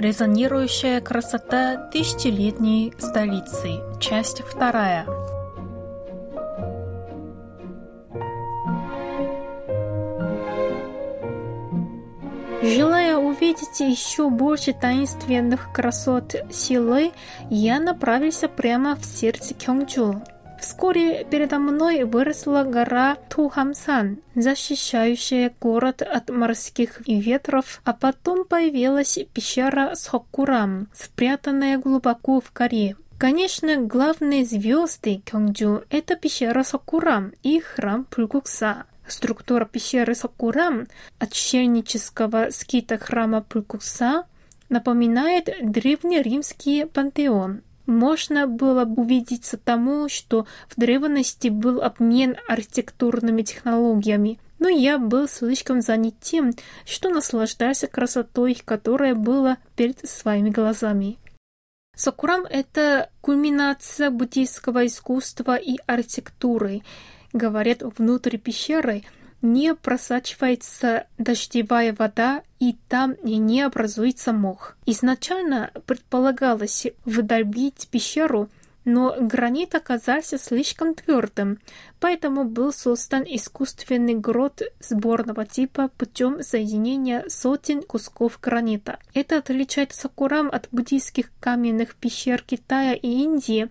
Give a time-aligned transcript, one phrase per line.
[0.00, 3.82] Резонирующая красота тысячелетней столицы.
[4.00, 5.04] Часть вторая.
[12.62, 17.12] Желая увидеть еще больше таинственных красот силы,
[17.50, 20.22] я направился прямо в сердце Кёнджу.
[20.60, 29.94] Вскоре передо мной выросла гора Тухамсан, защищающая город от морских ветров, а потом появилась пещера
[29.94, 32.96] Сокурам, спрятанная глубоко в горе.
[33.18, 38.84] Конечно, главные звезды Кёнджу– это пещера Сокурам и храм Пулгукса.
[39.06, 40.86] Структура пещеры Сокурам,
[41.18, 44.24] отшельнического скита храма Пулгукса,
[44.68, 54.68] напоминает древнеримский пантеон– можно было увидеться тому, что в древности был обмен архитектурными технологиями, но
[54.68, 56.52] я был слишком занят тем,
[56.86, 61.18] что наслаждался красотой, которая была перед своими глазами.
[61.96, 66.82] Сакурам— это кульминация буддийского искусства и архитектуры.
[67.32, 69.04] Говорят, внутри пещеры—
[69.42, 74.76] не просачивается дождевая вода и там не образуется мох.
[74.86, 78.48] Изначально предполагалось выдолбить пещеру
[78.90, 81.58] но гранит оказался слишком твердым,
[82.00, 88.98] поэтому был создан искусственный грот сборного типа путем соединения сотен кусков гранита.
[89.14, 93.68] Это отличает Сакурам от буддийских каменных пещер Китая и Индии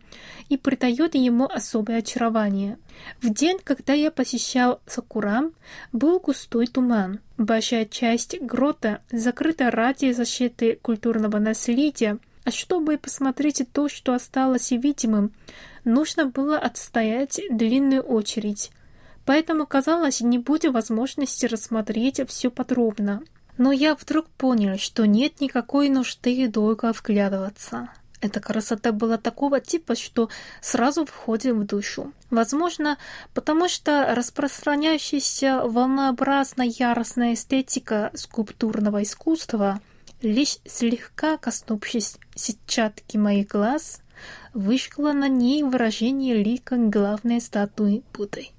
[0.48, 2.78] и придает ему особое очарование.
[3.22, 5.52] В день, когда я посещал Сакурам,
[5.92, 7.20] был густой туман.
[7.38, 12.20] Большая часть грота закрыта ради защиты культурного наследия,
[12.50, 15.32] а чтобы посмотреть то, что осталось видимым,
[15.86, 18.72] нужно было отстоять длинную очередь.
[19.24, 23.22] Поэтому, казалось, не будет возможности рассмотреть все подробно.
[23.60, 27.90] Но я вдруг понял, что нет никакой нужды долго вглядываться.
[28.20, 30.30] Эта красота была такого типа, что
[30.60, 32.14] сразу входит в душу.
[32.32, 32.98] Возможно,
[33.36, 39.82] потому что распространяющаяся волнообразно яростная эстетика скульптурного искусства
[40.22, 44.02] Лишь слегка коснувшись сетчатки моих глаз,
[44.54, 48.50] вышло на ней выражение лика главной статуи Будды.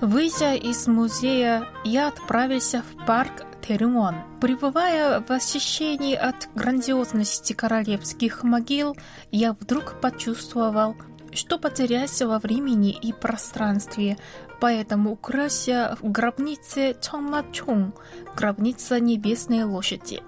[0.00, 4.14] Выйдя из музея, я отправился в парк Терумон.
[4.40, 8.96] Пребывая в восхищении от грандиозности королевских могил,
[9.32, 10.94] я вдруг почувствовал
[11.36, 14.18] что потерялся во времени и пространстве,
[14.60, 17.92] поэтому украся в гробнице Чонмачун,
[18.34, 20.22] гробница небесной лошади,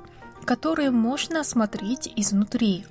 [0.45, 2.85] которую можно смотреть изнутри.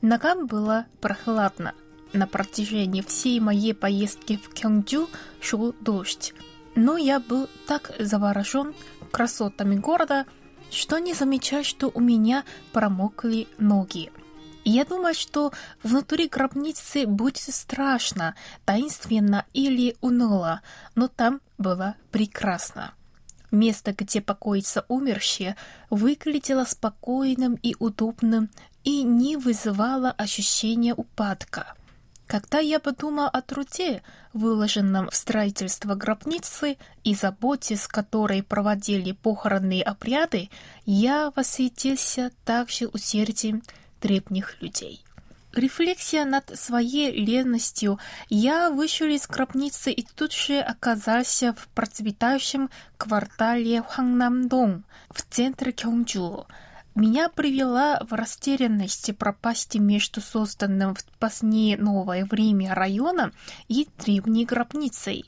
[0.00, 1.74] Ногам было прохладно.
[2.12, 5.08] На протяжении всей моей поездки в Кёнджу
[5.40, 6.32] шел дождь,
[6.74, 8.74] но я был так заворожен
[9.10, 10.24] красотами города,
[10.70, 14.10] что не замечал, что у меня промокли ноги.
[14.70, 15.50] Я думаю, что
[15.82, 18.34] внутри гробницы будет страшно,
[18.66, 20.60] таинственно или уныло,
[20.94, 22.92] но там было прекрасно.
[23.50, 25.56] Место, где покоится умершие,
[25.88, 28.50] выглядело спокойным и удобным
[28.84, 31.74] и не вызывало ощущения упадка.
[32.26, 34.02] Когда я подумал о труде,
[34.34, 40.50] выложенном в строительство гробницы и заботе, с которой проводили похоронные обряды,
[40.84, 43.62] я восхитился также усердием
[44.00, 45.02] древних людей.
[45.54, 47.98] Рефлексия над своей ленностью,
[48.28, 56.46] я вышел из гробницы и тут же оказался в процветающем квартале Хангнамдong в центре Кёнджу.
[56.94, 63.32] Меня привела в растерянность пропасть между созданным в позднее новое время районом
[63.68, 65.24] и древней гробницей.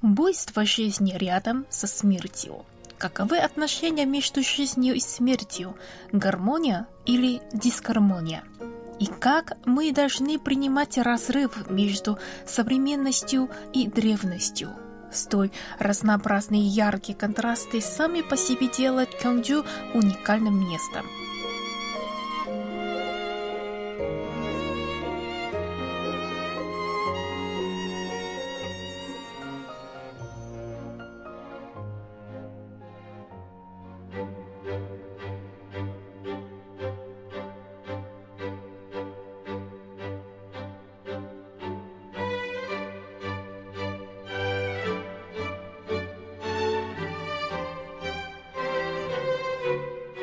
[0.00, 2.64] Буйство жизни рядом со смертью.
[3.02, 5.76] Каковы отношения между жизнью и смертью?
[6.12, 8.44] Гармония или дисгармония?
[9.00, 14.70] И как мы должны принимать разрыв между современностью и древностью?
[15.10, 15.50] Столь
[15.80, 19.64] разнообразные яркие контрасты сами по себе делают Кёнджу
[19.94, 21.04] уникальным местом.